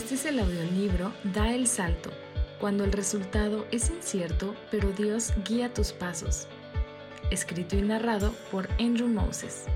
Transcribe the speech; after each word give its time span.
Este 0.00 0.14
es 0.14 0.24
el 0.24 0.38
audiolibro 0.38 1.12
Da 1.34 1.54
el 1.54 1.66
Salto, 1.66 2.10
cuando 2.58 2.84
el 2.84 2.90
resultado 2.90 3.66
es 3.70 3.90
incierto, 3.90 4.56
pero 4.70 4.92
Dios 4.92 5.34
guía 5.46 5.74
tus 5.74 5.92
pasos. 5.92 6.48
Escrito 7.30 7.76
y 7.76 7.82
narrado 7.82 8.34
por 8.50 8.70
Andrew 8.80 9.08
Moses. 9.08 9.66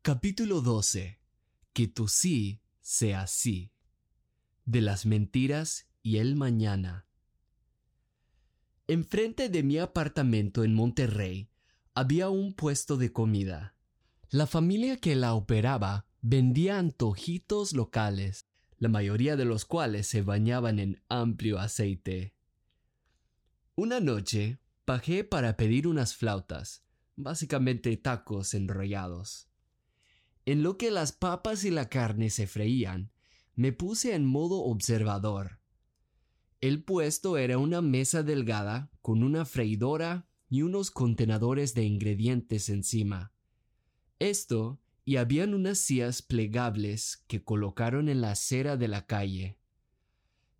Capítulo 0.00 0.62
12. 0.62 1.20
Que 1.74 1.88
tu 1.88 2.08
sí 2.08 2.62
sea 2.80 3.26
sí. 3.26 3.70
De 4.64 4.80
las 4.80 5.04
mentiras 5.04 5.90
y 6.02 6.16
el 6.16 6.36
mañana. 6.36 7.06
Enfrente 8.86 9.50
de 9.50 9.62
mi 9.62 9.76
apartamento 9.76 10.64
en 10.64 10.74
Monterrey 10.74 11.50
había 11.92 12.30
un 12.30 12.54
puesto 12.54 12.96
de 12.96 13.12
comida. 13.12 13.76
La 14.32 14.46
familia 14.46 14.96
que 14.96 15.14
la 15.14 15.34
operaba 15.34 16.06
vendía 16.22 16.78
antojitos 16.78 17.74
locales, 17.74 18.46
la 18.78 18.88
mayoría 18.88 19.36
de 19.36 19.44
los 19.44 19.66
cuales 19.66 20.06
se 20.06 20.22
bañaban 20.22 20.78
en 20.78 21.02
amplio 21.10 21.58
aceite. 21.58 22.34
Una 23.74 24.00
noche 24.00 24.58
bajé 24.86 25.22
para 25.22 25.58
pedir 25.58 25.86
unas 25.86 26.16
flautas, 26.16 26.82
básicamente 27.14 27.94
tacos 27.98 28.54
enrollados. 28.54 29.50
En 30.46 30.62
lo 30.62 30.78
que 30.78 30.90
las 30.90 31.12
papas 31.12 31.62
y 31.64 31.70
la 31.70 31.90
carne 31.90 32.30
se 32.30 32.46
freían, 32.46 33.12
me 33.54 33.74
puse 33.74 34.14
en 34.14 34.24
modo 34.24 34.62
observador. 34.62 35.60
El 36.62 36.82
puesto 36.84 37.36
era 37.36 37.58
una 37.58 37.82
mesa 37.82 38.22
delgada 38.22 38.90
con 39.02 39.24
una 39.24 39.44
freidora 39.44 40.26
y 40.48 40.62
unos 40.62 40.90
contenedores 40.90 41.74
de 41.74 41.84
ingredientes 41.84 42.70
encima. 42.70 43.34
Esto, 44.22 44.80
y 45.04 45.16
habían 45.16 45.52
unas 45.52 45.78
sillas 45.78 46.22
plegables 46.22 47.24
que 47.26 47.42
colocaron 47.42 48.08
en 48.08 48.20
la 48.20 48.30
acera 48.30 48.76
de 48.76 48.86
la 48.86 49.04
calle. 49.04 49.58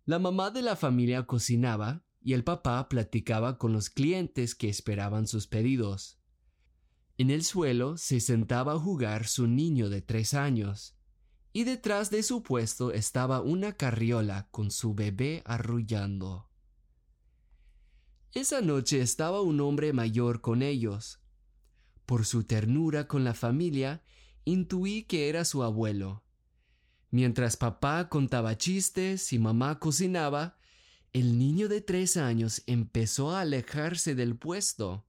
La 0.03 0.19
mamá 0.19 0.51
de 0.51 0.61
la 0.61 0.75
familia 0.75 1.25
cocinaba 1.25 2.03
y 2.21 2.33
el 2.33 2.43
papá 2.43 2.89
platicaba 2.89 3.57
con 3.57 3.71
los 3.71 3.89
clientes 3.89 4.53
que 4.53 4.67
esperaban 4.67 5.27
sus 5.27 5.47
pedidos. 5.47 6.19
En 7.17 7.29
el 7.29 7.45
suelo 7.45 7.95
se 7.95 8.19
sentaba 8.19 8.73
a 8.73 8.79
jugar 8.79 9.27
su 9.27 9.47
niño 9.47 9.87
de 9.87 10.01
tres 10.01 10.33
años, 10.33 10.97
y 11.53 11.63
detrás 11.63 12.11
de 12.11 12.21
su 12.21 12.43
puesto 12.43 12.91
estaba 12.91 13.39
una 13.39 13.77
carriola 13.77 14.49
con 14.51 14.71
su 14.71 14.93
bebé 14.93 15.41
arrullando. 15.45 16.49
Esa 18.33 18.59
noche 18.59 18.99
estaba 18.99 19.39
un 19.39 19.61
hombre 19.61 19.93
mayor 19.93 20.41
con 20.41 20.63
ellos, 20.63 21.22
por 22.05 22.25
su 22.25 22.43
ternura 22.43 23.07
con 23.07 23.23
la 23.23 23.33
familia, 23.33 24.03
intuí 24.45 25.03
que 25.03 25.29
era 25.29 25.45
su 25.45 25.63
abuelo. 25.63 26.23
Mientras 27.11 27.57
papá 27.57 28.09
contaba 28.09 28.57
chistes 28.57 29.33
y 29.33 29.39
mamá 29.39 29.79
cocinaba, 29.79 30.57
el 31.13 31.37
niño 31.37 31.67
de 31.67 31.79
tres 31.81 32.17
años 32.17 32.63
empezó 32.65 33.31
a 33.31 33.41
alejarse 33.41 34.15
del 34.15 34.35
puesto. 34.35 35.05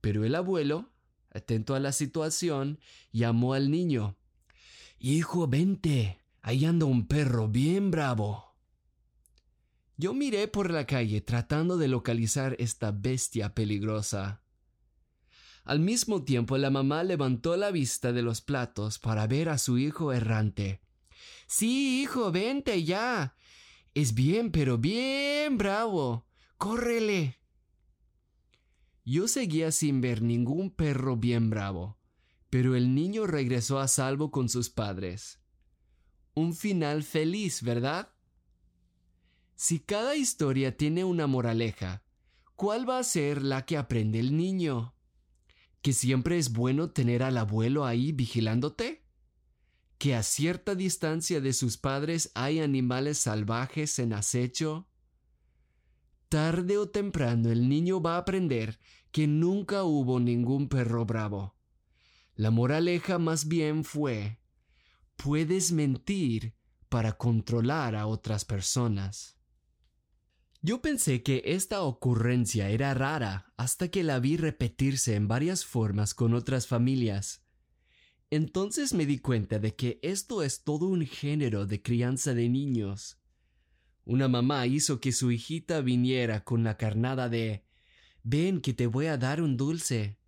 Pero 0.00 0.24
el 0.24 0.36
abuelo, 0.36 0.92
atento 1.30 1.74
a 1.74 1.80
la 1.80 1.90
situación, 1.90 2.78
llamó 3.10 3.54
al 3.54 3.70
niño. 3.70 4.16
Hijo, 5.00 5.48
vente. 5.48 6.18
Ahí 6.40 6.64
anda 6.64 6.86
un 6.86 7.08
perro 7.08 7.48
bien 7.48 7.90
bravo. 7.90 8.54
Yo 9.96 10.14
miré 10.14 10.46
por 10.46 10.70
la 10.70 10.86
calle 10.86 11.20
tratando 11.20 11.76
de 11.76 11.88
localizar 11.88 12.54
esta 12.60 12.92
bestia 12.92 13.54
peligrosa. 13.54 14.40
Al 15.68 15.80
mismo 15.80 16.24
tiempo 16.24 16.56
la 16.56 16.70
mamá 16.70 17.04
levantó 17.04 17.54
la 17.58 17.70
vista 17.70 18.14
de 18.14 18.22
los 18.22 18.40
platos 18.40 18.98
para 18.98 19.26
ver 19.26 19.50
a 19.50 19.58
su 19.58 19.76
hijo 19.76 20.14
errante. 20.14 20.80
Sí, 21.46 22.00
hijo, 22.00 22.32
vente 22.32 22.84
ya. 22.84 23.36
Es 23.92 24.14
bien, 24.14 24.50
pero 24.50 24.78
bien 24.78 25.58
bravo. 25.58 26.26
Córrele. 26.56 27.36
Yo 29.04 29.28
seguía 29.28 29.70
sin 29.70 30.00
ver 30.00 30.22
ningún 30.22 30.70
perro 30.70 31.18
bien 31.18 31.50
bravo, 31.50 31.98
pero 32.48 32.74
el 32.74 32.94
niño 32.94 33.26
regresó 33.26 33.78
a 33.78 33.88
salvo 33.88 34.30
con 34.30 34.48
sus 34.48 34.70
padres. 34.70 35.38
Un 36.32 36.54
final 36.54 37.02
feliz, 37.02 37.62
¿verdad? 37.62 38.14
Si 39.54 39.80
cada 39.80 40.16
historia 40.16 40.78
tiene 40.78 41.04
una 41.04 41.26
moraleja, 41.26 42.04
¿cuál 42.56 42.88
va 42.88 42.98
a 42.98 43.04
ser 43.04 43.42
la 43.42 43.66
que 43.66 43.76
aprende 43.76 44.18
el 44.18 44.34
niño? 44.34 44.94
Que 45.82 45.92
siempre 45.92 46.38
es 46.38 46.52
bueno 46.52 46.90
tener 46.90 47.22
al 47.22 47.38
abuelo 47.38 47.84
ahí 47.84 48.12
vigilándote, 48.12 49.04
que 49.98 50.14
a 50.14 50.22
cierta 50.22 50.74
distancia 50.74 51.40
de 51.40 51.52
sus 51.52 51.76
padres 51.76 52.30
hay 52.34 52.60
animales 52.60 53.18
salvajes 53.18 53.98
en 53.98 54.12
acecho. 54.12 54.88
Tarde 56.28 56.78
o 56.78 56.88
temprano 56.88 57.50
el 57.50 57.68
niño 57.68 58.00
va 58.00 58.16
a 58.16 58.18
aprender 58.18 58.78
que 59.10 59.26
nunca 59.26 59.84
hubo 59.84 60.20
ningún 60.20 60.68
perro 60.68 61.04
bravo. 61.04 61.56
La 62.34 62.50
moraleja 62.50 63.18
más 63.18 63.48
bien 63.48 63.82
fue, 63.82 64.38
puedes 65.16 65.72
mentir 65.72 66.54
para 66.88 67.16
controlar 67.16 67.96
a 67.96 68.06
otras 68.06 68.44
personas. 68.44 69.37
Yo 70.60 70.82
pensé 70.82 71.22
que 71.22 71.42
esta 71.44 71.82
ocurrencia 71.82 72.68
era 72.70 72.92
rara 72.92 73.52
hasta 73.56 73.88
que 73.88 74.02
la 74.02 74.18
vi 74.18 74.36
repetirse 74.36 75.14
en 75.14 75.28
varias 75.28 75.64
formas 75.64 76.14
con 76.14 76.34
otras 76.34 76.66
familias. 76.66 77.44
Entonces 78.30 78.92
me 78.92 79.06
di 79.06 79.20
cuenta 79.20 79.60
de 79.60 79.76
que 79.76 80.00
esto 80.02 80.42
es 80.42 80.64
todo 80.64 80.86
un 80.86 81.06
género 81.06 81.64
de 81.64 81.80
crianza 81.80 82.34
de 82.34 82.48
niños. 82.48 83.20
Una 84.04 84.26
mamá 84.26 84.66
hizo 84.66 85.00
que 85.00 85.12
su 85.12 85.30
hijita 85.30 85.80
viniera 85.80 86.42
con 86.42 86.64
la 86.64 86.76
carnada 86.76 87.28
de 87.28 87.64
Ven 88.24 88.60
que 88.60 88.74
te 88.74 88.86
voy 88.86 89.06
a 89.06 89.16
dar 89.16 89.40
un 89.40 89.56
dulce. 89.56 90.18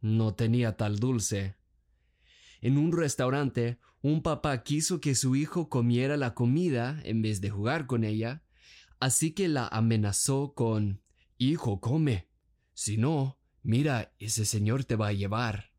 No 0.00 0.34
tenía 0.34 0.76
tal 0.76 0.98
dulce. 0.98 1.56
En 2.60 2.78
un 2.78 2.90
restaurante, 2.90 3.78
un 4.00 4.22
papá 4.22 4.62
quiso 4.62 5.00
que 5.00 5.14
su 5.14 5.36
hijo 5.36 5.68
comiera 5.68 6.16
la 6.16 6.34
comida 6.34 7.00
en 7.04 7.22
vez 7.22 7.40
de 7.40 7.50
jugar 7.50 7.86
con 7.86 8.02
ella, 8.02 8.42
Así 9.02 9.32
que 9.32 9.48
la 9.48 9.66
amenazó 9.66 10.54
con 10.54 11.02
Hijo, 11.36 11.80
come. 11.80 12.28
Si 12.72 12.98
no, 12.98 13.36
mira, 13.64 14.14
ese 14.20 14.44
señor 14.44 14.84
te 14.84 14.94
va 14.94 15.08
a 15.08 15.12
llevar. 15.12 15.72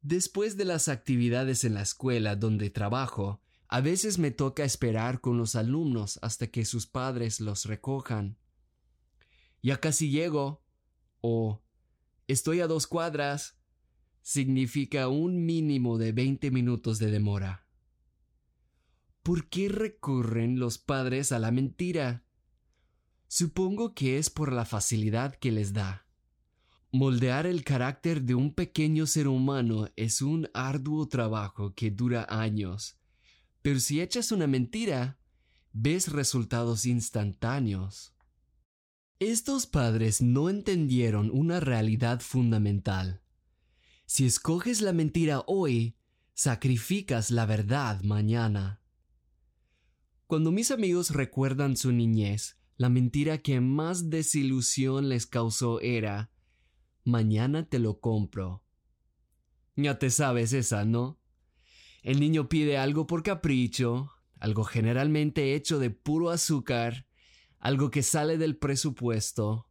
Después 0.00 0.56
de 0.56 0.64
las 0.64 0.88
actividades 0.88 1.62
en 1.62 1.74
la 1.74 1.82
escuela 1.82 2.34
donde 2.34 2.70
trabajo, 2.70 3.44
a 3.68 3.80
veces 3.80 4.18
me 4.18 4.32
toca 4.32 4.64
esperar 4.64 5.20
con 5.20 5.38
los 5.38 5.54
alumnos 5.54 6.18
hasta 6.20 6.48
que 6.48 6.64
sus 6.64 6.88
padres 6.88 7.38
los 7.38 7.66
recojan. 7.66 8.38
Ya 9.62 9.78
casi 9.78 10.10
llego. 10.10 10.64
O 11.20 11.62
estoy 12.26 12.58
a 12.58 12.66
dos 12.66 12.88
cuadras. 12.88 13.56
Significa 14.20 15.06
un 15.06 15.46
mínimo 15.46 15.96
de 15.96 16.10
veinte 16.10 16.50
minutos 16.50 16.98
de 16.98 17.12
demora. 17.12 17.68
¿Por 19.22 19.48
qué 19.48 19.68
recurren 19.68 20.58
los 20.58 20.78
padres 20.78 21.30
a 21.30 21.38
la 21.38 21.52
mentira? 21.52 22.24
Supongo 23.28 23.94
que 23.94 24.18
es 24.18 24.30
por 24.30 24.52
la 24.52 24.64
facilidad 24.64 25.36
que 25.36 25.52
les 25.52 25.72
da. 25.72 26.06
Moldear 26.90 27.46
el 27.46 27.62
carácter 27.62 28.22
de 28.22 28.34
un 28.34 28.52
pequeño 28.52 29.06
ser 29.06 29.28
humano 29.28 29.88
es 29.94 30.22
un 30.22 30.50
arduo 30.52 31.06
trabajo 31.06 31.72
que 31.72 31.92
dura 31.92 32.26
años, 32.28 32.98
pero 33.62 33.78
si 33.78 34.00
echas 34.00 34.32
una 34.32 34.48
mentira, 34.48 35.20
ves 35.72 36.08
resultados 36.08 36.84
instantáneos. 36.84 38.14
Estos 39.20 39.66
padres 39.66 40.20
no 40.20 40.50
entendieron 40.50 41.30
una 41.32 41.60
realidad 41.60 42.20
fundamental. 42.20 43.22
Si 44.04 44.26
escoges 44.26 44.82
la 44.82 44.92
mentira 44.92 45.44
hoy, 45.46 45.96
sacrificas 46.34 47.30
la 47.30 47.46
verdad 47.46 48.02
mañana. 48.02 48.81
Cuando 50.32 50.50
mis 50.50 50.70
amigos 50.70 51.10
recuerdan 51.10 51.76
su 51.76 51.92
niñez, 51.92 52.56
la 52.78 52.88
mentira 52.88 53.42
que 53.42 53.60
más 53.60 54.08
desilusión 54.08 55.10
les 55.10 55.26
causó 55.26 55.78
era 55.82 56.32
Mañana 57.04 57.68
te 57.68 57.78
lo 57.78 58.00
compro. 58.00 58.64
Ya 59.76 59.98
te 59.98 60.08
sabes 60.08 60.54
esa, 60.54 60.86
¿no? 60.86 61.20
El 62.02 62.18
niño 62.18 62.48
pide 62.48 62.78
algo 62.78 63.06
por 63.06 63.22
capricho, 63.22 64.10
algo 64.40 64.64
generalmente 64.64 65.54
hecho 65.54 65.78
de 65.78 65.90
puro 65.90 66.30
azúcar, 66.30 67.06
algo 67.58 67.90
que 67.90 68.02
sale 68.02 68.38
del 68.38 68.56
presupuesto. 68.56 69.68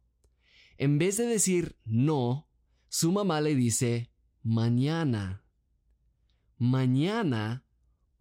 En 0.78 0.96
vez 0.96 1.16
de 1.16 1.26
decir 1.26 1.76
no, 1.84 2.48
su 2.88 3.10
mamá 3.10 3.40
le 3.40 3.56
dice 3.56 4.12
mañana. 4.44 5.44
Mañana 6.56 7.61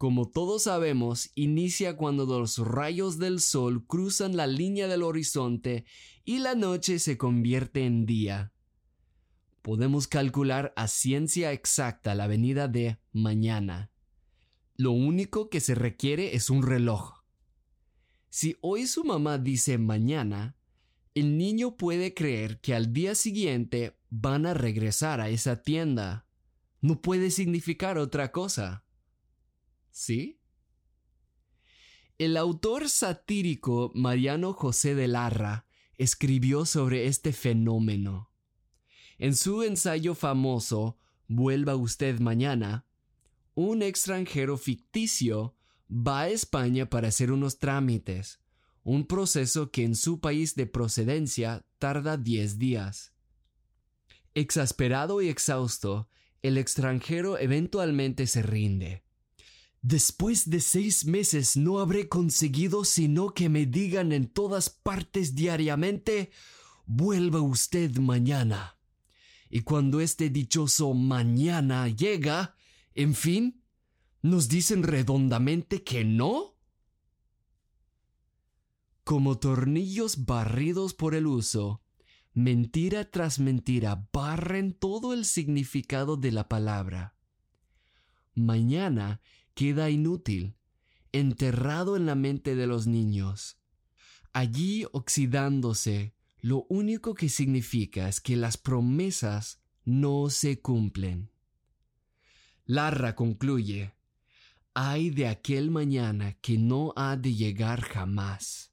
como 0.01 0.27
todos 0.27 0.63
sabemos, 0.63 1.30
inicia 1.36 1.95
cuando 1.95 2.25
los 2.25 2.57
rayos 2.57 3.19
del 3.19 3.39
sol 3.39 3.86
cruzan 3.86 4.36
la 4.36 4.48
línea 4.48 4.88
del 4.88 5.03
horizonte 5.03 5.86
y 6.25 6.39
la 6.39 6.56
noche 6.56 6.98
se 6.98 7.19
convierte 7.19 7.86
en 7.86 8.07
día. 8.07 8.51
podemos 9.62 10.07
calcular 10.07 10.74
a 10.75 10.88
ciencia 10.88 11.51
exacta 11.51 12.15
la 12.15 12.25
venida 12.25 12.68
de 12.68 12.98
mañana. 13.13 13.92
Lo 14.75 14.92
único 14.92 15.51
que 15.51 15.59
se 15.59 15.75
requiere 15.75 16.36
es 16.36 16.50
un 16.50 16.63
reloj. 16.63 17.21
Si 18.30 18.57
hoy 18.62 18.88
su 18.88 19.03
mamá 19.03 19.38
dice 19.38 19.77
mañana, 19.77 20.56
el 21.13 21.38
niño 21.38 21.77
puede 21.77 22.15
creer 22.15 22.59
que 22.59 22.74
al 22.74 22.92
día 22.92 23.13
siguiente 23.13 24.00
van 24.09 24.48
a 24.48 24.56
regresar 24.56 25.21
a 25.21 25.30
esa 25.30 25.62
tienda. 25.62 26.25
No 26.81 27.03
puede 27.03 27.30
significar 27.30 28.00
otra 28.00 28.31
cosa. 28.31 28.83
¿Sí? 29.91 30.39
El 32.17 32.38
autor 32.38 32.89
satírico 32.89 33.91
Mariano 33.95 34.53
José 34.53 34.95
de 34.95 35.07
Larra 35.07 35.65
escribió 35.97 36.65
sobre 36.65 37.07
este 37.07 37.33
fenómeno. 37.33 38.31
En 39.17 39.35
su 39.35 39.63
ensayo 39.63 40.15
famoso 40.15 40.97
Vuelva 41.33 41.77
usted 41.77 42.19
mañana, 42.19 42.85
un 43.55 43.83
extranjero 43.83 44.57
ficticio 44.57 45.55
va 45.89 46.21
a 46.21 46.29
España 46.29 46.89
para 46.89 47.07
hacer 47.07 47.31
unos 47.31 47.57
trámites, 47.57 48.41
un 48.83 49.07
proceso 49.07 49.71
que 49.71 49.83
en 49.83 49.95
su 49.95 50.19
país 50.19 50.55
de 50.55 50.65
procedencia 50.65 51.65
tarda 51.79 52.17
10 52.17 52.57
días. 52.57 53.13
Exasperado 54.33 55.21
y 55.21 55.29
exhausto, 55.29 56.09
el 56.41 56.57
extranjero 56.57 57.38
eventualmente 57.38 58.27
se 58.27 58.41
rinde. 58.41 59.03
Después 59.81 60.48
de 60.50 60.60
seis 60.60 61.06
meses 61.06 61.57
no 61.57 61.80
habré 61.80 62.07
conseguido 62.07 62.86
sino 62.86 63.33
que 63.33 63.50
me 63.50 63.66
digan 63.66 64.12
en 64.12 64.28
todas 64.28 64.69
partes 64.69 65.33
diariamente 65.33 66.31
vuelva 66.86 67.42
usted 67.42 67.98
mañana. 67.98 68.78
Y 69.50 69.62
cuando 69.62 70.00
este 70.00 70.30
dichoso 70.30 70.94
mañana 70.94 71.88
llega, 71.88 72.56
en 72.94 73.16
fin, 73.16 73.63
nos 74.22 74.50
dicen 74.50 74.83
redondamente 74.83 75.84
que 75.84 76.06
no. 76.06 76.57
Como 79.04 79.39
tornillos 79.39 80.25
barridos 80.25 80.94
por 80.94 81.16
el 81.16 81.25
uso, 81.25 81.81
mentira 82.34 83.10
tras 83.10 83.39
mentira 83.39 84.07
barren 84.13 84.74
todo 84.74 85.13
el 85.13 85.25
significado 85.25 86.18
de 86.18 86.31
la 86.31 86.48
palabra. 86.48 87.16
Mañana 88.36 89.22
queda 89.53 89.89
inútil, 89.89 90.56
enterrado 91.12 91.95
en 91.95 92.06
la 92.06 92.15
mente 92.15 92.56
de 92.56 92.68
los 92.68 92.88
niños. 92.88 93.57
Allí 94.33 94.86
oxidándose, 94.92 96.13
lo 96.39 96.65
único 96.69 97.13
que 97.13 97.30
significa 97.30 98.07
es 98.07 98.21
que 98.21 98.36
las 98.36 98.57
promesas 98.57 99.62
no 99.83 100.30
se 100.30 100.62
cumplen. 100.62 101.31
Larra 102.65 103.15
concluye, 103.15 103.95
hay 104.74 105.09
de 105.09 105.27
aquel 105.27 105.69
mañana 105.69 106.33
que 106.33 106.57
no 106.57 106.94
ha 106.95 107.18
de 107.18 107.33
llegar 107.33 107.81
jamás. 107.81 108.71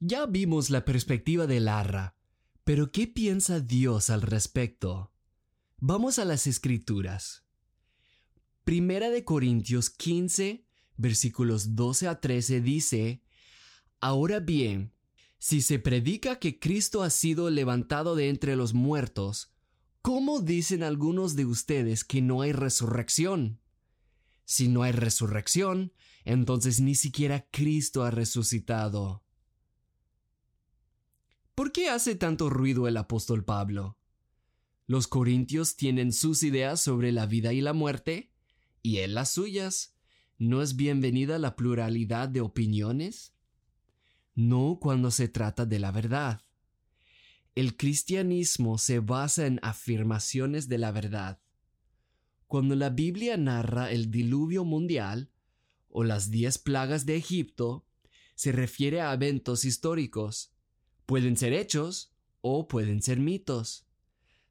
Ya 0.00 0.26
vimos 0.26 0.70
la 0.70 0.84
perspectiva 0.84 1.46
de 1.46 1.60
Larra, 1.60 2.16
pero 2.64 2.92
¿qué 2.92 3.06
piensa 3.06 3.60
Dios 3.60 4.10
al 4.10 4.22
respecto? 4.22 5.12
Vamos 5.78 6.18
a 6.18 6.24
las 6.24 6.46
escrituras. 6.46 7.47
Primera 8.68 9.08
de 9.08 9.24
Corintios 9.24 9.88
15, 9.88 10.62
versículos 10.98 11.74
12 11.74 12.06
a 12.06 12.20
13 12.20 12.60
dice, 12.60 13.22
Ahora 13.98 14.40
bien, 14.40 14.92
si 15.38 15.62
se 15.62 15.78
predica 15.78 16.38
que 16.38 16.58
Cristo 16.58 17.02
ha 17.02 17.08
sido 17.08 17.48
levantado 17.48 18.14
de 18.14 18.28
entre 18.28 18.56
los 18.56 18.74
muertos, 18.74 19.54
¿cómo 20.02 20.42
dicen 20.42 20.82
algunos 20.82 21.34
de 21.34 21.46
ustedes 21.46 22.04
que 22.04 22.20
no 22.20 22.42
hay 22.42 22.52
resurrección? 22.52 23.58
Si 24.44 24.68
no 24.68 24.82
hay 24.82 24.92
resurrección, 24.92 25.94
entonces 26.26 26.78
ni 26.78 26.94
siquiera 26.94 27.48
Cristo 27.50 28.04
ha 28.04 28.10
resucitado. 28.10 29.24
¿Por 31.54 31.72
qué 31.72 31.88
hace 31.88 32.16
tanto 32.16 32.50
ruido 32.50 32.86
el 32.86 32.98
apóstol 32.98 33.46
Pablo? 33.46 33.96
Los 34.86 35.06
corintios 35.06 35.74
tienen 35.76 36.12
sus 36.12 36.42
ideas 36.42 36.82
sobre 36.82 37.12
la 37.12 37.24
vida 37.24 37.54
y 37.54 37.62
la 37.62 37.72
muerte, 37.72 38.27
y 38.88 39.00
él 39.00 39.12
las 39.12 39.32
suyas. 39.32 39.94
¿No 40.38 40.62
es 40.62 40.74
bienvenida 40.74 41.38
la 41.38 41.56
pluralidad 41.56 42.26
de 42.26 42.40
opiniones? 42.40 43.34
No 44.34 44.78
cuando 44.80 45.10
se 45.10 45.28
trata 45.28 45.66
de 45.66 45.78
la 45.78 45.90
verdad. 45.90 46.40
El 47.54 47.76
cristianismo 47.76 48.78
se 48.78 49.00
basa 49.00 49.46
en 49.46 49.60
afirmaciones 49.62 50.70
de 50.70 50.78
la 50.78 50.90
verdad. 50.90 51.38
Cuando 52.46 52.76
la 52.76 52.88
Biblia 52.88 53.36
narra 53.36 53.90
el 53.90 54.10
diluvio 54.10 54.64
mundial 54.64 55.30
o 55.90 56.02
las 56.02 56.30
diez 56.30 56.56
plagas 56.56 57.04
de 57.04 57.16
Egipto, 57.16 57.84
se 58.36 58.52
refiere 58.52 59.02
a 59.02 59.12
eventos 59.12 59.66
históricos. 59.66 60.54
Pueden 61.04 61.36
ser 61.36 61.52
hechos 61.52 62.14
o 62.40 62.68
pueden 62.68 63.02
ser 63.02 63.20
mitos. 63.20 63.86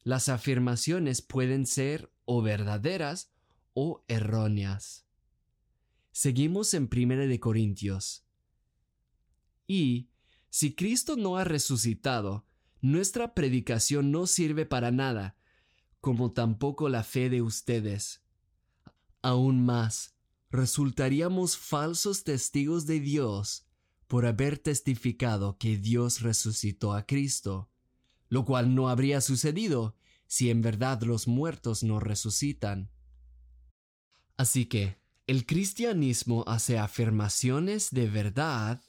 Las 0.04 0.30
afirmaciones 0.30 1.24
pueden 1.24 1.66
ser 1.66 2.14
o 2.26 2.44
verdaderas 2.44 3.32
o 3.80 4.04
erróneas. 4.08 5.06
Seguimos 6.12 6.74
en 6.74 6.90
1 6.92 7.28
de 7.28 7.40
Corintios. 7.40 8.26
Y, 9.68 10.10
si 10.50 10.74
Cristo 10.74 11.16
no 11.16 11.38
ha 11.38 11.44
resucitado, 11.44 12.48
nuestra 12.82 13.36
predicación 13.36 14.12
no 14.12 14.26
sirve 14.26 14.66
para 14.66 14.90
nada, 14.90 15.38
como 16.02 16.32
tampoco 16.32 16.90
la 16.90 17.04
fe 17.04 17.30
de 17.30 17.44
ustedes. 17.44 18.24
Aún 19.22 19.64
más, 19.64 20.16
resultaríamos 20.50 21.56
falsos 21.56 22.24
testigos 22.24 22.88
de 22.88 23.00
Dios 23.00 23.68
por 24.08 24.26
haber 24.26 24.58
testificado 24.58 25.60
que 25.60 25.78
Dios 25.78 26.22
resucitó 26.22 26.94
a 26.94 27.06
Cristo, 27.06 27.70
lo 28.28 28.44
cual 28.44 28.74
no 28.74 28.90
habría 28.90 29.22
sucedido 29.22 29.96
si 30.26 30.50
en 30.50 30.64
verdad 30.64 31.04
los 31.04 31.28
muertos 31.28 31.84
no 31.84 32.00
resucitan. 32.00 32.90
Así 34.38 34.66
que 34.68 34.98
el 35.26 35.46
cristianismo 35.46 36.44
hace 36.48 36.78
afirmaciones 36.78 37.90
de 37.92 38.08
verdad, 38.08 38.82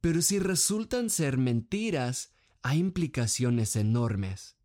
pero 0.00 0.22
si 0.22 0.38
resultan 0.38 1.10
ser 1.10 1.36
mentiras, 1.36 2.32
hay 2.62 2.78
implicaciones 2.78 3.76
enormes. 3.76 4.56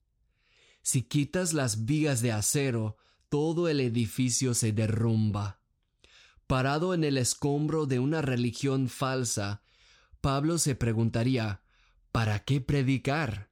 Si 0.81 1.03
quitas 1.03 1.53
las 1.53 1.85
vigas 1.85 2.21
de 2.21 2.31
acero, 2.31 2.97
todo 3.29 3.67
el 3.67 3.81
edificio 3.81 4.53
se 4.53 4.71
derrumba. 4.71 5.59
Parado 6.47 6.93
en 6.93 7.03
el 7.03 7.17
escombro 7.17 7.85
de 7.85 7.99
una 7.99 8.21
religión 8.21 8.87
falsa, 8.87 9.63
Pablo 10.21 10.57
se 10.57 10.75
preguntaría, 10.75 11.61
¿para 12.11 12.39
qué 12.39 12.61
predicar? 12.61 13.49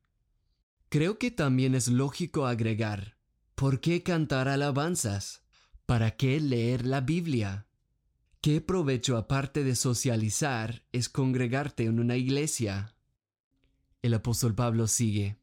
Creo 0.89 1.17
que 1.17 1.31
también 1.31 1.75
es 1.75 1.87
lógico 1.87 2.45
agregar, 2.45 3.17
¿por 3.55 3.79
qué 3.79 4.03
cantar 4.03 4.47
alabanzas? 4.47 5.42
¿Para 5.85 6.15
qué 6.15 6.39
leer 6.39 6.85
la 6.85 7.01
Biblia? 7.01 7.67
¿Qué 8.41 8.61
provecho 8.61 9.17
aparte 9.17 9.63
de 9.63 9.75
socializar 9.75 10.85
es 10.91 11.09
congregarte 11.09 11.83
en 11.83 11.99
una 11.99 12.15
iglesia? 12.15 12.95
El 14.01 14.13
apóstol 14.13 14.55
Pablo 14.55 14.87
sigue. 14.87 15.39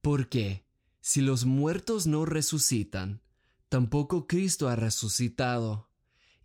Porque, 0.00 0.64
si 1.00 1.20
los 1.20 1.44
muertos 1.44 2.06
no 2.06 2.24
resucitan, 2.24 3.22
tampoco 3.68 4.26
Cristo 4.26 4.68
ha 4.68 4.76
resucitado. 4.76 5.88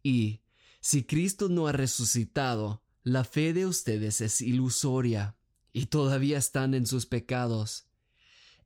Y, 0.03 0.41
si 0.81 1.03
Cristo 1.03 1.49
no 1.49 1.67
ha 1.67 1.71
resucitado, 1.71 2.83
la 3.03 3.23
fe 3.23 3.53
de 3.53 3.65
ustedes 3.65 4.21
es 4.21 4.41
ilusoria, 4.41 5.35
y 5.73 5.87
todavía 5.87 6.37
están 6.37 6.73
en 6.73 6.85
sus 6.85 7.05
pecados. 7.05 7.87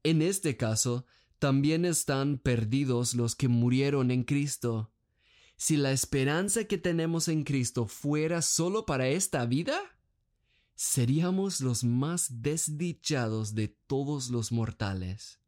En 0.04 0.22
este 0.22 0.58
caso, 0.58 1.06
también 1.40 1.86
están 1.86 2.38
perdidos 2.38 3.16
los 3.16 3.36
que 3.36 3.48
murieron 3.48 4.12
en 4.12 4.24
Cristo. 4.24 4.92
Si 5.56 5.78
la 5.78 5.92
esperanza 5.92 6.66
que 6.66 6.78
tenemos 6.78 7.28
en 7.28 7.44
Cristo 7.44 7.88
fuera 7.88 8.42
solo 8.42 8.86
para 8.86 9.08
esta 9.08 9.46
vida, 9.46 9.80
seríamos 10.76 11.62
los 11.62 11.84
más 11.84 12.42
desdichados 12.42 13.56
de 13.56 13.70
todos 13.88 14.30
los 14.30 14.52
mortales. 14.52 15.40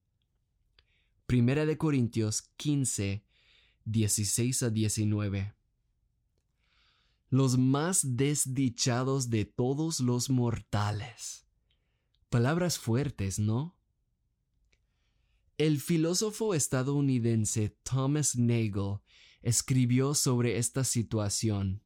Primera 1.26 1.66
de 1.66 1.78
Corintios 1.78 2.42
15, 2.58 3.26
16 3.86 4.64
a 4.64 4.70
19. 4.70 5.54
Los 7.30 7.58
más 7.58 8.18
desdichados 8.18 9.30
de 9.30 9.46
todos 9.46 10.02
los 10.02 10.30
mortales. 10.30 11.46
Palabras 12.30 12.78
fuertes, 12.78 13.40
¿no? 13.40 13.81
El 15.62 15.80
filósofo 15.80 16.56
estadounidense 16.56 17.78
Thomas 17.84 18.36
Nagel 18.36 18.98
escribió 19.44 20.16
sobre 20.16 20.58
esta 20.58 20.84
situación. 20.84 21.84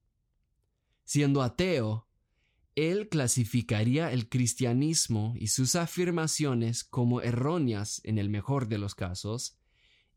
Siendo 1.04 1.42
ateo, 1.42 2.08
él 2.76 3.10
clasificaría 3.10 4.14
el 4.14 4.30
cristianismo 4.30 5.34
y 5.38 5.48
sus 5.48 5.76
afirmaciones 5.76 6.86
como 6.86 7.20
erróneas 7.20 8.00
en 8.06 8.18
el 8.18 8.30
mejor 8.30 8.70
de 8.70 8.78
los 8.78 8.96
casos 8.96 9.60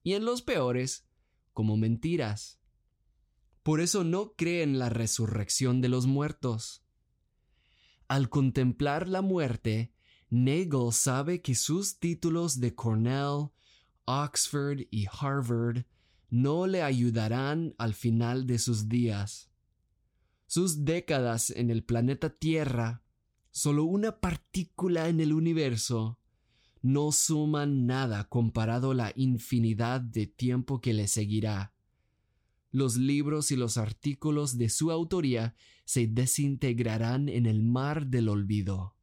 y 0.04 0.12
en 0.12 0.24
los 0.24 0.42
peores 0.42 1.08
como 1.52 1.76
mentiras. 1.76 2.60
Por 3.64 3.80
eso 3.80 4.04
no 4.04 4.34
cree 4.36 4.62
en 4.62 4.78
la 4.78 4.88
resurrección 4.88 5.80
de 5.80 5.88
los 5.88 6.06
muertos. 6.06 6.84
Al 8.06 8.28
contemplar 8.28 9.08
la 9.08 9.20
muerte, 9.20 9.97
Nagel 10.30 10.92
sabe 10.92 11.40
que 11.40 11.54
sus 11.54 11.98
títulos 11.98 12.60
de 12.60 12.74
Cornell, 12.74 13.50
Oxford 14.04 14.86
y 14.90 15.06
Harvard 15.06 15.84
no 16.30 16.66
le 16.66 16.82
ayudarán 16.82 17.74
al 17.78 17.94
final 17.94 18.46
de 18.46 18.58
sus 18.58 18.88
días. 18.88 19.50
Sus 20.46 20.84
décadas 20.84 21.50
en 21.50 21.70
el 21.70 21.82
planeta 21.82 22.30
Tierra, 22.30 23.02
solo 23.50 23.84
una 23.84 24.20
partícula 24.20 25.08
en 25.08 25.20
el 25.20 25.32
universo, 25.32 26.18
no 26.82 27.10
suman 27.12 27.86
nada 27.86 28.28
comparado 28.28 28.92
a 28.92 28.94
la 28.94 29.12
infinidad 29.16 30.00
de 30.00 30.26
tiempo 30.26 30.80
que 30.80 30.92
le 30.92 31.08
seguirá. 31.08 31.72
Los 32.70 32.96
libros 32.96 33.50
y 33.50 33.56
los 33.56 33.78
artículos 33.78 34.58
de 34.58 34.68
su 34.68 34.90
autoría 34.90 35.54
se 35.84 36.06
desintegrarán 36.06 37.28
en 37.30 37.46
el 37.46 37.62
mar 37.62 38.06
del 38.06 38.28
olvido. 38.28 38.97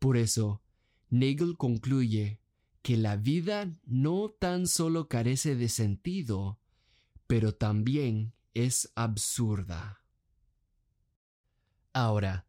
Por 0.00 0.16
eso, 0.16 0.62
Nagel 1.10 1.56
concluye 1.56 2.40
que 2.82 2.96
la 2.96 3.16
vida 3.16 3.70
no 3.84 4.30
tan 4.30 4.66
solo 4.66 5.08
carece 5.08 5.54
de 5.54 5.68
sentido, 5.68 6.58
pero 7.26 7.54
también 7.54 8.32
es 8.54 8.90
absurda. 8.96 10.02
Ahora, 11.92 12.46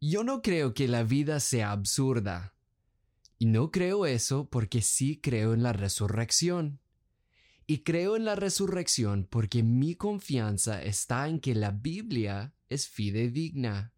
yo 0.00 0.24
no 0.24 0.40
creo 0.42 0.72
que 0.72 0.88
la 0.88 1.02
vida 1.02 1.40
sea 1.40 1.72
absurda. 1.72 2.54
Y 3.38 3.46
no 3.46 3.70
creo 3.70 4.06
eso 4.06 4.48
porque 4.48 4.80
sí 4.80 5.20
creo 5.20 5.52
en 5.52 5.62
la 5.62 5.72
resurrección. 5.72 6.80
Y 7.66 7.82
creo 7.82 8.16
en 8.16 8.24
la 8.24 8.34
resurrección 8.34 9.26
porque 9.28 9.62
mi 9.62 9.94
confianza 9.94 10.82
está 10.82 11.28
en 11.28 11.38
que 11.38 11.54
la 11.54 11.70
Biblia 11.70 12.54
es 12.70 12.88
fidedigna. 12.88 13.92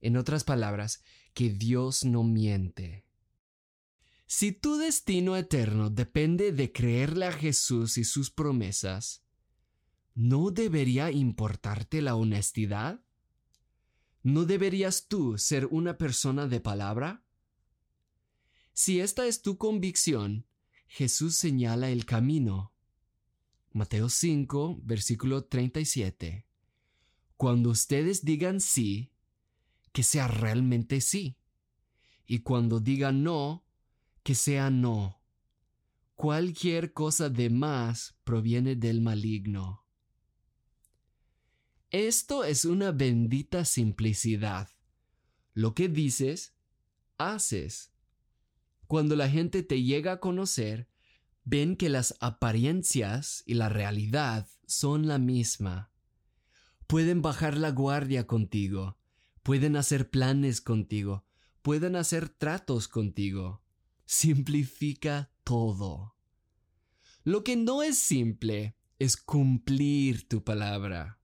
En 0.00 0.16
otras 0.16 0.44
palabras, 0.44 1.02
que 1.34 1.50
Dios 1.50 2.04
no 2.04 2.24
miente. 2.24 3.04
Si 4.26 4.52
tu 4.52 4.76
destino 4.76 5.36
eterno 5.36 5.90
depende 5.90 6.52
de 6.52 6.72
creerle 6.72 7.26
a 7.26 7.32
Jesús 7.32 7.98
y 7.98 8.04
sus 8.04 8.30
promesas, 8.30 9.22
¿no 10.14 10.50
debería 10.50 11.10
importarte 11.10 12.00
la 12.00 12.16
honestidad? 12.16 13.04
¿No 14.22 14.44
deberías 14.44 15.08
tú 15.08 15.36
ser 15.36 15.66
una 15.66 15.98
persona 15.98 16.46
de 16.46 16.60
palabra? 16.60 17.24
Si 18.72 19.00
esta 19.00 19.26
es 19.26 19.42
tu 19.42 19.58
convicción, 19.58 20.46
Jesús 20.86 21.36
señala 21.36 21.90
el 21.90 22.06
camino. 22.06 22.72
Mateo 23.72 24.08
5, 24.08 24.80
versículo 24.82 25.44
37. 25.44 26.46
Cuando 27.36 27.70
ustedes 27.70 28.24
digan 28.24 28.60
sí, 28.60 29.11
que 29.92 30.02
sea 30.02 30.28
realmente 30.28 31.00
sí. 31.00 31.36
Y 32.26 32.40
cuando 32.40 32.80
diga 32.80 33.12
no, 33.12 33.64
que 34.22 34.34
sea 34.34 34.70
no. 34.70 35.20
Cualquier 36.14 36.92
cosa 36.92 37.28
de 37.28 37.50
más 37.50 38.16
proviene 38.24 38.76
del 38.76 39.00
maligno. 39.00 39.86
Esto 41.90 42.44
es 42.44 42.64
una 42.64 42.90
bendita 42.92 43.64
simplicidad. 43.64 44.70
Lo 45.52 45.74
que 45.74 45.88
dices, 45.88 46.54
haces. 47.18 47.92
Cuando 48.86 49.16
la 49.16 49.28
gente 49.28 49.62
te 49.62 49.82
llega 49.82 50.12
a 50.12 50.20
conocer, 50.20 50.88
ven 51.44 51.76
que 51.76 51.88
las 51.88 52.16
apariencias 52.20 53.42
y 53.46 53.54
la 53.54 53.68
realidad 53.68 54.48
son 54.66 55.06
la 55.06 55.18
misma. 55.18 55.90
Pueden 56.86 57.20
bajar 57.20 57.56
la 57.56 57.70
guardia 57.70 58.26
contigo, 58.26 58.98
pueden 59.42 59.76
hacer 59.76 60.10
planes 60.10 60.60
contigo, 60.60 61.24
pueden 61.62 61.96
hacer 61.96 62.28
tratos 62.28 62.88
contigo. 62.88 63.62
Simplifica 64.04 65.30
todo. 65.44 66.16
Lo 67.24 67.44
que 67.44 67.56
no 67.56 67.82
es 67.82 67.98
simple 67.98 68.76
es 68.98 69.16
cumplir 69.16 70.28
tu 70.28 70.44
palabra. 70.44 71.18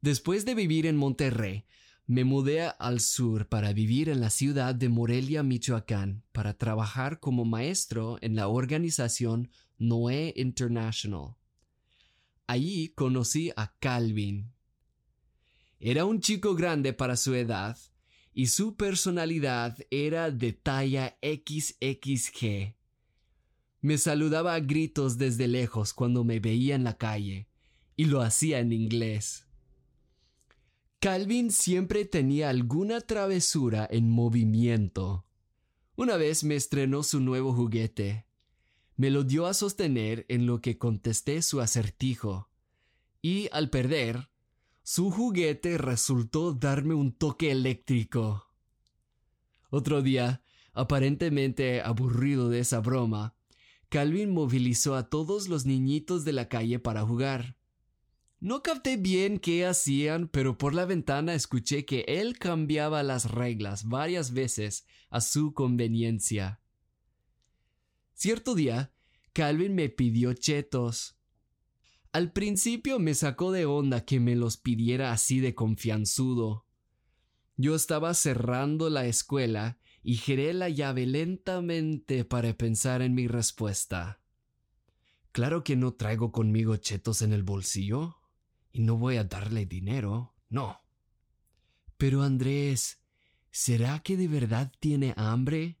Después 0.00 0.44
de 0.44 0.54
vivir 0.54 0.86
en 0.86 0.96
Monterrey, 0.96 1.64
me 2.06 2.24
mudé 2.24 2.68
al 2.78 3.00
sur 3.00 3.48
para 3.48 3.72
vivir 3.72 4.10
en 4.10 4.20
la 4.20 4.28
ciudad 4.28 4.74
de 4.74 4.90
Morelia, 4.90 5.42
Michoacán, 5.42 6.22
para 6.32 6.58
trabajar 6.58 7.18
como 7.20 7.46
maestro 7.46 8.18
en 8.20 8.36
la 8.36 8.48
organización 8.48 9.50
Noé 9.78 10.34
International. 10.36 11.36
Allí 12.46 12.90
conocí 12.90 13.50
a 13.56 13.74
Calvin, 13.78 14.53
era 15.86 16.06
un 16.06 16.20
chico 16.20 16.54
grande 16.54 16.94
para 16.94 17.14
su 17.14 17.34
edad 17.34 17.76
y 18.32 18.46
su 18.46 18.74
personalidad 18.74 19.76
era 19.90 20.30
de 20.30 20.54
talla 20.54 21.18
XXG. 21.22 22.74
Me 23.82 23.98
saludaba 23.98 24.54
a 24.54 24.60
gritos 24.60 25.18
desde 25.18 25.46
lejos 25.46 25.92
cuando 25.92 26.24
me 26.24 26.40
veía 26.40 26.74
en 26.74 26.84
la 26.84 26.96
calle, 26.96 27.48
y 27.96 28.06
lo 28.06 28.22
hacía 28.22 28.60
en 28.60 28.72
inglés. 28.72 29.46
Calvin 31.00 31.50
siempre 31.50 32.06
tenía 32.06 32.48
alguna 32.48 33.02
travesura 33.02 33.86
en 33.90 34.08
movimiento. 34.08 35.26
Una 35.96 36.16
vez 36.16 36.44
me 36.44 36.56
estrenó 36.56 37.02
su 37.02 37.20
nuevo 37.20 37.52
juguete. 37.52 38.24
Me 38.96 39.10
lo 39.10 39.22
dio 39.22 39.44
a 39.44 39.52
sostener 39.52 40.24
en 40.30 40.46
lo 40.46 40.62
que 40.62 40.78
contesté 40.78 41.42
su 41.42 41.60
acertijo, 41.60 42.48
y 43.20 43.50
al 43.52 43.68
perder, 43.68 44.30
su 44.84 45.10
juguete 45.10 45.78
resultó 45.78 46.52
darme 46.52 46.94
un 46.94 47.10
toque 47.10 47.50
eléctrico. 47.50 48.50
Otro 49.70 50.02
día, 50.02 50.42
aparentemente 50.74 51.80
aburrido 51.80 52.50
de 52.50 52.60
esa 52.60 52.80
broma, 52.80 53.34
Calvin 53.88 54.30
movilizó 54.30 54.94
a 54.94 55.08
todos 55.08 55.48
los 55.48 55.64
niñitos 55.64 56.26
de 56.26 56.34
la 56.34 56.50
calle 56.50 56.78
para 56.78 57.02
jugar. 57.02 57.56
No 58.40 58.62
capté 58.62 58.98
bien 58.98 59.38
qué 59.38 59.64
hacían, 59.64 60.28
pero 60.28 60.58
por 60.58 60.74
la 60.74 60.84
ventana 60.84 61.34
escuché 61.34 61.86
que 61.86 62.04
él 62.06 62.38
cambiaba 62.38 63.02
las 63.02 63.30
reglas 63.30 63.88
varias 63.88 64.34
veces 64.34 64.86
a 65.08 65.22
su 65.22 65.54
conveniencia. 65.54 66.60
Cierto 68.12 68.54
día, 68.54 68.92
Calvin 69.32 69.74
me 69.74 69.88
pidió 69.88 70.34
chetos. 70.34 71.13
Al 72.14 72.30
principio 72.30 73.00
me 73.00 73.12
sacó 73.12 73.50
de 73.50 73.66
onda 73.66 74.04
que 74.04 74.20
me 74.20 74.36
los 74.36 74.56
pidiera 74.56 75.10
así 75.10 75.40
de 75.40 75.56
confianzudo. 75.56 76.64
Yo 77.56 77.74
estaba 77.74 78.14
cerrando 78.14 78.88
la 78.88 79.06
escuela 79.06 79.80
y 80.04 80.14
giré 80.18 80.54
la 80.54 80.68
llave 80.68 81.06
lentamente 81.06 82.24
para 82.24 82.56
pensar 82.56 83.02
en 83.02 83.14
mi 83.14 83.26
respuesta. 83.26 84.20
Claro 85.32 85.64
que 85.64 85.74
no 85.74 85.94
traigo 85.94 86.30
conmigo 86.30 86.76
chetos 86.76 87.20
en 87.20 87.32
el 87.32 87.42
bolsillo 87.42 88.20
y 88.70 88.84
no 88.84 88.96
voy 88.96 89.16
a 89.16 89.24
darle 89.24 89.66
dinero, 89.66 90.36
no. 90.48 90.82
Pero 91.96 92.22
Andrés, 92.22 93.00
¿será 93.50 93.98
que 94.04 94.16
de 94.16 94.28
verdad 94.28 94.72
tiene 94.78 95.14
hambre? 95.16 95.80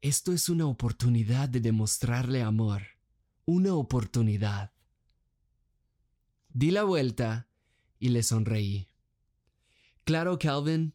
Esto 0.00 0.32
es 0.32 0.48
una 0.48 0.64
oportunidad 0.64 1.50
de 1.50 1.60
demostrarle 1.60 2.40
amor, 2.40 2.84
una 3.44 3.74
oportunidad. 3.74 4.72
Di 6.58 6.72
la 6.72 6.82
vuelta 6.82 7.48
y 8.00 8.08
le 8.08 8.24
sonreí. 8.24 8.88
Claro, 10.02 10.40
Calvin, 10.40 10.92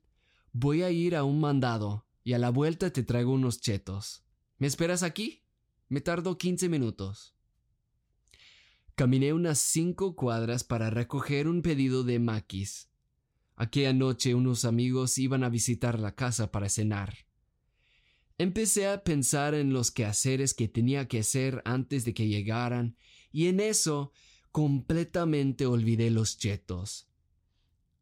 voy 0.51 0.82
a 0.82 0.91
ir 0.91 1.15
a 1.15 1.24
un 1.24 1.39
mandado 1.39 2.05
y 2.22 2.34
a 2.34 2.38
la 2.38 2.50
vuelta 2.50 2.91
te 2.91 3.01
traigo 3.01 3.32
unos 3.32 3.62
chetos. 3.62 4.25
¿Me 4.58 4.67
esperas 4.67 5.03
aquí? 5.03 5.46
Me 5.88 6.01
tardo 6.01 6.38
quince 6.38 6.67
minutos. 6.67 7.34
Caminé 8.96 9.32
unas 9.32 9.58
cinco 9.60 10.17
cuadras 10.17 10.65
para 10.65 10.89
recoger 10.89 11.48
un 11.48 11.62
pedido 11.62 12.03
de 12.03 12.20
maquis. 12.20 12.89
Aquella 13.55 13.93
noche 13.93 14.36
unos 14.36 14.65
amigos 14.65 15.17
iban 15.17 15.46
a 15.46 15.50
visitar 15.50 15.98
la 15.98 16.13
casa 16.13 16.51
para 16.51 16.67
cenar. 16.67 17.20
Empecé 18.38 18.89
a 18.89 19.05
pensar 19.05 19.53
en 19.55 19.72
los 19.72 19.91
quehaceres 19.91 20.53
que 20.53 20.67
tenía 20.67 21.08
que 21.08 21.20
hacer 21.20 21.62
antes 21.63 22.03
de 22.03 22.13
que 22.13 22.27
llegaran, 22.27 22.98
y 23.32 23.48
en 23.48 23.62
eso 23.62 24.12
completamente 24.53 25.65
olvidé 25.65 26.12
los 26.12 26.38
chetos. 26.38 27.10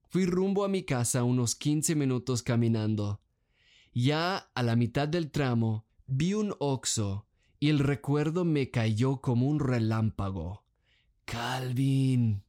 Fui 0.09 0.25
rumbo 0.25 0.65
a 0.65 0.67
mi 0.67 0.83
casa 0.83 1.23
unos 1.23 1.55
quince 1.55 1.95
minutos 1.95 2.43
caminando. 2.43 3.21
Ya 3.93 4.51
a 4.53 4.61
la 4.61 4.75
mitad 4.75 5.07
del 5.07 5.31
tramo 5.31 5.87
vi 6.07 6.33
un 6.33 6.53
oxo 6.59 7.25
y 7.57 7.69
el 7.69 7.79
recuerdo 7.79 8.43
me 8.43 8.69
cayó 8.69 9.21
como 9.21 9.47
un 9.47 9.61
relámpago. 9.61 10.65
Calvin. 11.23 12.43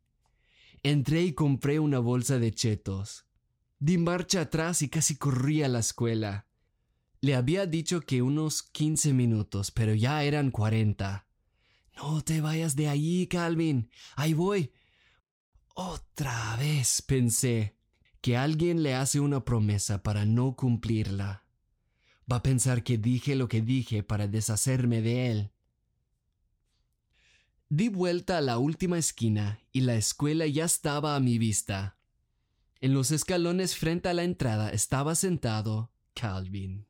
Entré 0.83 1.23
y 1.23 1.33
compré 1.33 1.79
una 1.79 2.01
bolsa 2.01 2.41
de 2.41 2.51
chetos. 2.51 3.27
Di 3.79 3.99
marcha 3.99 4.41
atrás 4.41 4.83
y 4.83 4.89
casi 4.89 5.15
corrí 5.15 5.63
a 5.63 5.69
la 5.69 5.79
escuela. 5.79 6.49
Le 7.21 7.37
había 7.37 7.67
dicho 7.67 8.01
que 8.01 8.21
unos 8.21 8.65
quince 8.65 9.13
minutos, 9.13 9.71
pero 9.71 9.95
ya 9.95 10.25
eran 10.25 10.51
cuarenta. 10.51 11.29
No 11.97 12.23
te 12.23 12.41
vayas 12.41 12.77
de 12.77 12.89
allí, 12.89 13.27
Calvin. 13.27 13.91
Ahí 14.17 14.35
voy. 14.35 14.73
Otra 15.75 16.57
vez 16.57 17.03
pensé 17.03 17.77
que 18.21 18.37
alguien 18.37 18.83
le 18.83 18.95
hace 18.95 19.21
una 19.21 19.45
promesa 19.45 20.03
para 20.03 20.25
no 20.25 20.55
cumplirla. 20.55 21.45
Va 22.31 22.37
a 22.37 22.43
pensar 22.43 22.85
que 22.85 22.99
dije 22.99 23.35
lo 23.35 23.49
que 23.49 23.63
dije 23.63 24.03
para 24.03 24.29
deshacerme 24.29 25.03
de 25.03 25.31
él. 25.31 25.53
Di 27.69 27.89
vuelta 27.89 28.39
a 28.39 28.43
la 28.43 28.59
última 28.59 28.99
esquina 28.99 29.61
y 29.73 29.81
la 29.81 29.95
escuela 29.95 30.47
ya 30.47 30.67
estaba 30.67 31.17
a 31.17 31.21
mi 31.21 31.39
vista. 31.39 31.99
En 32.81 32.95
los 32.95 33.11
escalones 33.11 33.77
frente 33.77 34.09
a 34.09 34.15
la 34.15 34.25
entrada 34.25 34.71
estaba 34.71 35.15
sentado 35.15 35.91
Calvin. 36.15 36.87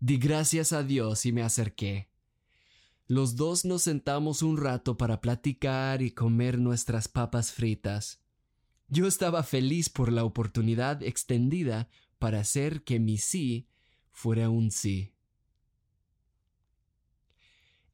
Di 0.00 0.18
gracias 0.18 0.72
a 0.72 0.82
Dios 0.82 1.24
y 1.24 1.32
me 1.32 1.42
acerqué. 1.42 2.10
Los 3.08 3.36
dos 3.36 3.64
nos 3.64 3.82
sentamos 3.82 4.42
un 4.42 4.56
rato 4.56 4.96
para 4.96 5.20
platicar 5.20 6.02
y 6.02 6.10
comer 6.10 6.58
nuestras 6.58 7.06
papas 7.06 7.52
fritas. 7.52 8.20
Yo 8.88 9.06
estaba 9.06 9.44
feliz 9.44 9.88
por 9.88 10.12
la 10.12 10.24
oportunidad 10.24 11.04
extendida 11.04 11.88
para 12.18 12.40
hacer 12.40 12.82
que 12.82 12.98
mi 12.98 13.18
sí 13.18 13.68
fuera 14.10 14.48
un 14.48 14.72
sí. 14.72 15.12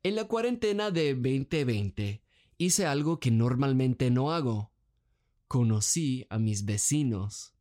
En 0.02 0.16
la 0.16 0.25
cuarentena 0.25 0.90
de 0.90 1.14
2020 1.14 2.23
hice 2.57 2.87
algo 2.87 3.21
que 3.21 3.31
normalmente 3.31 4.11
no 4.11 4.33
hago. 4.33 4.73
Conocí 5.47 6.26
a 6.31 6.38
mis 6.38 6.64
vecinos. 6.64 7.54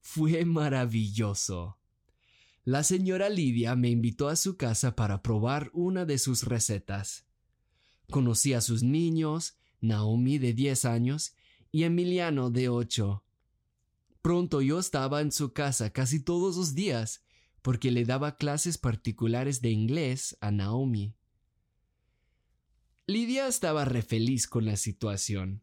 Fue 0.00 0.44
maravilloso. 0.44 1.78
La 2.66 2.82
señora 2.82 3.28
Lidia 3.28 3.76
me 3.76 3.90
invitó 3.90 4.28
a 4.28 4.34
su 4.34 4.56
casa 4.56 4.96
para 4.96 5.22
probar 5.22 5.70
una 5.72 6.04
de 6.04 6.18
sus 6.18 6.42
recetas. 6.42 7.24
Conocí 8.10 8.54
a 8.54 8.60
sus 8.60 8.82
niños, 8.82 9.56
Naomi 9.80 10.38
de 10.38 10.52
10 10.52 10.84
años 10.84 11.36
y 11.70 11.84
Emiliano 11.84 12.50
de 12.50 12.68
8. 12.68 13.22
Pronto 14.20 14.62
yo 14.62 14.80
estaba 14.80 15.20
en 15.20 15.30
su 15.30 15.52
casa 15.52 15.90
casi 15.90 16.18
todos 16.18 16.56
los 16.56 16.74
días 16.74 17.22
porque 17.62 17.92
le 17.92 18.04
daba 18.04 18.34
clases 18.34 18.78
particulares 18.78 19.62
de 19.62 19.70
inglés 19.70 20.36
a 20.40 20.50
Naomi. 20.50 21.14
Lidia 23.06 23.46
estaba 23.46 23.84
re 23.84 24.02
feliz 24.02 24.48
con 24.48 24.64
la 24.64 24.76
situación. 24.76 25.62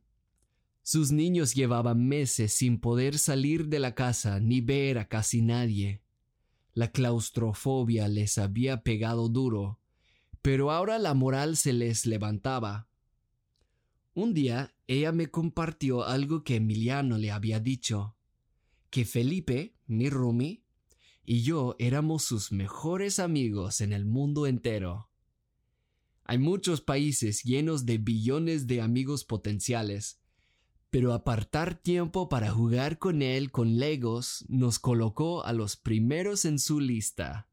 Sus 0.84 1.12
niños 1.12 1.54
llevaban 1.54 2.08
meses 2.08 2.54
sin 2.54 2.80
poder 2.80 3.18
salir 3.18 3.68
de 3.68 3.80
la 3.80 3.94
casa 3.94 4.40
ni 4.40 4.62
ver 4.62 4.98
a 5.00 5.10
casi 5.10 5.42
nadie. 5.42 6.03
La 6.74 6.92
claustrofobia 6.92 8.08
les 8.08 8.38
había 8.38 8.82
pegado 8.82 9.30
duro, 9.30 9.80
pero 10.42 10.72
ahora 10.72 10.98
la 10.98 11.14
moral 11.14 11.56
se 11.56 11.72
les 11.72 12.06
levantaba. 12.06 12.88
Un 14.16 14.34
día 14.34 14.76
ella 14.88 15.12
me 15.12 15.28
compartió 15.28 16.04
algo 16.04 16.44
que 16.44 16.58
Emiliano 16.58 17.18
le 17.18 17.32
había 17.32 17.60
dicho, 17.60 18.16
que 18.90 19.06
Felipe, 19.06 19.76
mi 19.88 20.10
roomie, 20.10 20.64
y 21.26 21.44
yo 21.44 21.76
éramos 21.80 22.24
sus 22.24 22.52
mejores 22.52 23.20
amigos 23.20 23.82
en 23.82 23.94
el 23.94 24.06
mundo 24.06 24.46
entero. 24.46 25.10
Hay 26.26 26.38
muchos 26.38 26.82
países 26.82 27.44
llenos 27.44 27.86
de 27.86 27.98
billones 27.98 28.68
de 28.68 28.82
amigos 28.82 29.26
potenciales, 29.26 30.20
pero 30.94 31.14
apartar 31.14 31.74
tiempo 31.74 32.30
para 32.30 32.52
jugar 32.52 33.00
con 33.00 33.24
él 33.24 33.50
con 33.50 33.78
Legos 33.80 34.46
nos 34.48 34.78
colocó 34.78 35.44
a 35.44 35.52
los 35.52 35.76
primeros 35.76 36.46
en 36.46 36.60
su 36.60 36.80
lista. 36.80 37.48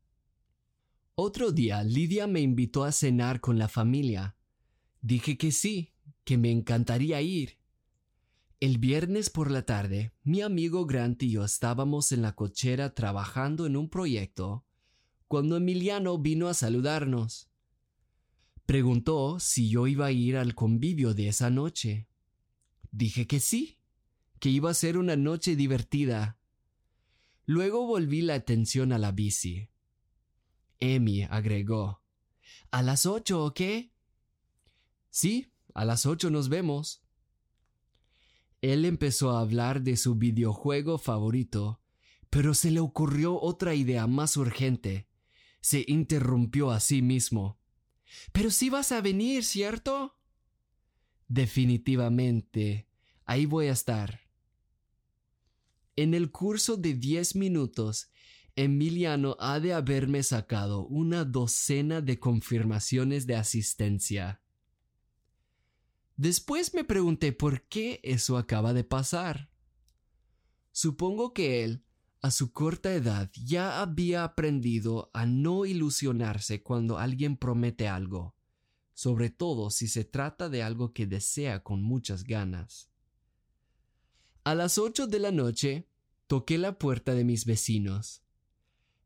Otro 1.15 1.51
día 1.51 1.83
Lidia 1.83 2.27
me 2.27 2.43
invitó 2.43 2.85
a 2.85 2.93
cenar 2.93 3.41
con 3.41 3.59
la 3.59 3.69
familia. 3.69 4.37
Dije 5.01 5.39
que 5.39 5.53
sí, 5.53 5.95
que 6.25 6.37
me 6.37 6.51
encantaría 6.51 7.23
ir. 7.23 7.57
El 8.61 8.77
viernes 8.77 9.31
por 9.31 9.51
la 9.51 9.63
tarde, 9.63 10.13
mi 10.23 10.43
amigo 10.43 10.85
Grant 10.85 11.23
y 11.23 11.31
yo 11.31 11.43
estábamos 11.43 12.13
en 12.13 12.21
la 12.21 12.35
cochera 12.35 12.95
trabajando 12.95 13.65
en 13.65 13.79
un 13.79 13.89
proyecto, 13.89 14.67
cuando 15.29 15.57
Emiliano 15.57 16.19
vino 16.19 16.47
a 16.49 16.53
saludarnos. 16.53 17.49
Preguntó 18.67 19.41
si 19.41 19.71
yo 19.71 19.87
iba 19.87 20.05
a 20.05 20.13
ir 20.13 20.37
al 20.37 20.55
convivio 20.55 21.15
de 21.15 21.29
esa 21.29 21.49
noche. 21.49 22.10
Dije 22.93 23.27
que 23.27 23.41
sí, 23.41 23.79
que 24.39 24.49
iba 24.49 24.71
a 24.71 24.75
ser 24.75 24.99
una 24.99 25.17
noche 25.17 25.57
divertida. 25.57 26.39
Luego 27.47 27.87
volví 27.87 28.23
la 28.23 28.35
atención 28.35 28.93
a 28.93 28.99
la 28.99 29.13
bici. 29.13 29.69
Emi 30.81 31.25
agregó. 31.25 32.03
¿A 32.71 32.83
las 32.83 33.07
ocho 33.07 33.45
o 33.45 33.55
qué? 33.55 33.93
Sí, 35.11 35.53
a 35.75 35.85
las 35.85 36.07
ocho 36.07 36.31
nos 36.31 36.49
vemos. 36.49 37.03
Él 38.63 38.85
empezó 38.85 39.31
a 39.31 39.41
hablar 39.41 39.83
de 39.83 39.97
su 39.97 40.17
videojuego 40.17 40.99
favorito, 40.99 41.81
pero 42.29 42.55
se 42.55 42.71
le 42.71 42.81
ocurrió 42.81 43.41
otra 43.41 43.75
idea 43.75 44.07
más 44.07 44.37
urgente. 44.37 45.09
Se 45.61 45.85
interrumpió 45.87 46.71
a 46.71 46.81
sí 46.81 47.03
mismo. 47.03 47.59
Pero 48.33 48.51
sí 48.51 48.71
vas 48.71 48.93
a 48.93 49.01
venir, 49.01 49.45
¿cierto? 49.45 50.20
Definitivamente, 51.31 52.89
ahí 53.25 53.47
voy 53.47 53.69
a 53.69 53.73
estar. 53.73 54.23
En 55.95 56.13
el 56.13 56.33
curso 56.33 56.77
de 56.77 56.95
diez 56.95 57.37
minutos, 57.37 58.11
Emiliano 58.57 59.37
ha 59.39 59.61
de 59.61 59.73
haberme 59.73 60.25
sacado 60.25 60.85
una 60.89 61.25
docena 61.25 62.01
de 62.01 62.19
confirmaciones 62.19 63.29
de 63.29 63.37
asistencia. 63.37 64.43
Después 66.17 66.75
me 66.75 66.83
pregunté 66.83 67.33
por 67.33 67.63
qué 67.69 68.01
eso 68.03 68.37
acaba 68.37 68.73
de 68.73 68.83
pasar. 68.83 69.53
Supongo 70.73 71.33
que 71.33 71.63
él 71.63 71.85
a 72.23 72.33
su 72.33 72.53
corta 72.53 72.93
edad 72.93 73.31
ya 73.35 73.81
había 73.81 74.25
aprendido 74.25 75.13
a 75.15 75.27
no 75.27 75.65
ilusionarse 75.65 76.61
cuando 76.61 76.99
alguien 76.99 77.37
promete 77.37 77.87
algo, 77.87 78.35
sobre 79.01 79.31
todo 79.31 79.71
si 79.71 79.89
se 79.89 80.05
trata 80.05 80.51
de 80.51 80.63
algo 80.63 80.93
que 80.93 81.07
desea 81.07 81.63
con 81.63 81.83
muchas 81.83 82.23
ganas. 82.23 82.91
A 84.45 84.55
las 84.55 84.77
ocho 84.77 85.07
de 85.07 85.19
la 85.19 85.33
noche 85.33 85.89
toqué 86.27 86.59
la 86.59 86.79
puerta 86.79 87.15
de 87.15 87.25
mis 87.25 87.47
vecinos. 87.47 88.23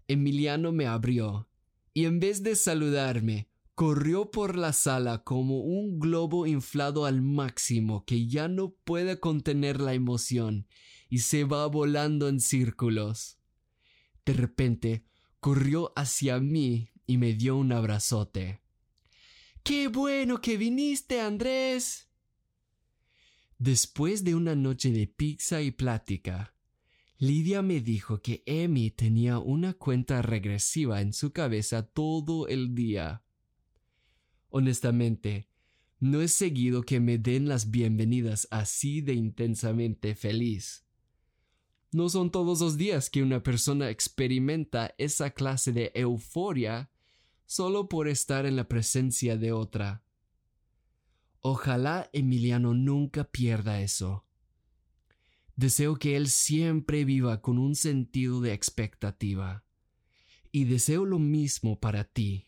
Emiliano 0.09 0.72
me 0.72 0.88
abrió, 0.88 1.48
y 1.92 2.07
en 2.07 2.18
vez 2.18 2.42
de 2.42 2.57
saludarme, 2.57 3.48
corrió 3.76 4.33
por 4.33 4.59
la 4.59 4.72
sala 4.72 5.22
como 5.22 5.61
un 5.61 6.00
globo 6.00 6.48
inflado 6.48 7.07
al 7.07 7.22
máximo 7.22 8.04
que 8.04 8.26
ya 8.26 8.48
no 8.48 8.74
puede 8.74 9.20
contener 9.20 9.80
la 9.80 9.94
emoción 9.94 10.66
y 11.09 11.20
se 11.20 11.44
va 11.44 11.68
volando 11.68 12.28
en 12.28 12.40
círculos. 12.40 13.38
De 14.26 14.33
repente 14.33 15.04
corrió 15.38 15.92
hacia 15.94 16.40
mí 16.40 16.88
y 17.07 17.16
me 17.16 17.35
dio 17.35 17.57
un 17.57 17.70
abrazote. 17.70 18.63
¡Qué 19.64 19.88
bueno 19.88 20.42
que 20.42 20.59
viniste, 20.59 21.22
Andrés! 21.22 22.11
Después 23.59 24.22
de 24.22 24.35
una 24.35 24.55
noche 24.55 24.92
de 24.92 25.07
pizza 25.07 25.62
y 25.62 25.70
plática, 25.70 26.55
Lidia 27.16 27.62
me 27.62 27.81
dijo 27.81 28.20
que 28.20 28.42
Emi 28.44 28.90
tenía 28.90 29.38
una 29.38 29.72
cuenta 29.72 30.20
regresiva 30.20 31.00
en 31.00 31.14
su 31.14 31.33
cabeza 31.33 31.87
todo 31.87 32.46
el 32.46 32.74
día. 32.74 33.22
Honestamente, 34.50 35.48
no 35.98 36.20
es 36.20 36.33
seguido 36.33 36.83
que 36.83 37.00
me 37.00 37.16
den 37.16 37.48
las 37.48 37.70
bienvenidas 37.70 38.46
así 38.50 39.00
de 39.00 39.14
intensamente 39.14 40.14
feliz. 40.14 40.85
No 41.90 42.11
son 42.11 42.31
todos 42.31 42.61
los 42.61 42.77
días 42.77 43.09
que 43.09 43.22
una 43.22 43.42
persona 43.42 43.88
experimenta 43.88 44.94
esa 44.98 45.31
clase 45.31 45.72
de 45.72 45.90
euforia 45.94 46.90
solo 47.46 47.88
por 47.88 48.09
estar 48.09 48.46
en 48.46 48.57
la 48.57 48.68
presencia 48.68 49.37
de 49.37 49.52
otra. 49.52 50.04
Ojalá 51.40 52.09
Emiliano 52.12 52.74
nunca 52.74 53.24
pierda 53.24 53.80
eso. 53.80 54.24
Deseo 55.57 55.96
que 55.96 56.16
él 56.16 56.28
siempre 56.28 57.04
viva 57.04 57.40
con 57.40 57.59
un 57.59 57.76
sentido 57.76 58.40
de 58.40 58.52
expectativa. 58.52 59.64
Y 60.50 60.64
deseo 60.64 61.04
lo 61.04 61.18
mismo 61.18 61.78
para 61.78 62.04
ti. 62.04 62.46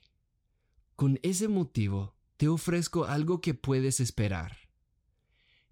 Con 0.97 1.19
ese 1.23 1.49
motivo, 1.49 2.17
te 2.37 2.49
ofrezco 2.49 3.05
algo 3.05 3.41
que 3.41 3.55
puedes 3.55 4.01
esperar. 4.01 4.57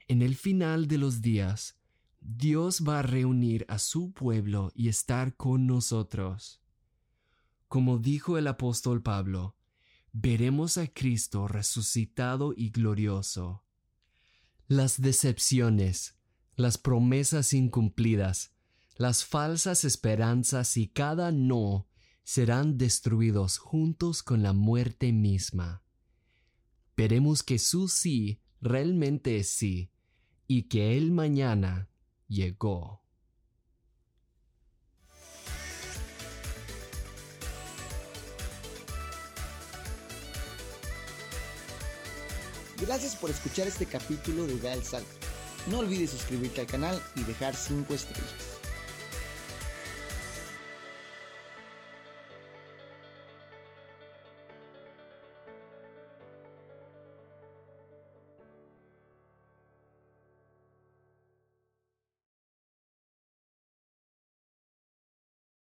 En 0.06 0.22
el 0.22 0.36
final 0.36 0.86
de 0.86 0.98
los 0.98 1.22
días, 1.22 1.78
Dios 2.20 2.84
va 2.86 3.00
a 3.00 3.02
reunir 3.02 3.64
a 3.68 3.78
su 3.78 4.12
pueblo 4.12 4.70
y 4.74 4.88
estar 4.88 5.36
con 5.36 5.66
nosotros. 5.66 6.63
Como 7.68 7.98
dijo 7.98 8.38
el 8.38 8.46
apóstol 8.46 9.02
Pablo, 9.02 9.56
veremos 10.12 10.78
a 10.78 10.86
Cristo 10.86 11.48
resucitado 11.48 12.52
y 12.56 12.70
glorioso. 12.70 13.64
Las 14.68 15.00
decepciones, 15.00 16.16
las 16.56 16.78
promesas 16.78 17.52
incumplidas, 17.52 18.52
las 18.96 19.24
falsas 19.24 19.84
esperanzas 19.84 20.76
y 20.76 20.88
cada 20.88 21.32
no 21.32 21.88
serán 22.22 22.78
destruidos 22.78 23.58
juntos 23.58 24.22
con 24.22 24.42
la 24.42 24.52
muerte 24.52 25.12
misma. 25.12 25.82
Veremos 26.96 27.42
que 27.42 27.58
su 27.58 27.88
sí 27.88 28.40
realmente 28.60 29.36
es 29.36 29.50
sí 29.50 29.90
y 30.46 30.64
que 30.64 30.96
el 30.96 31.10
mañana 31.10 31.90
llegó. 32.28 33.03
Gracias 42.80 43.14
por 43.14 43.30
escuchar 43.30 43.66
este 43.68 43.86
capítulo 43.86 44.46
de 44.46 44.72
el 44.72 44.82
Salto. 44.82 45.08
No 45.68 45.78
olvides 45.78 46.10
suscribirte 46.10 46.60
al 46.60 46.66
canal 46.66 47.00
y 47.14 47.22
dejar 47.22 47.54
5 47.54 47.94
estrellas. 47.94 48.53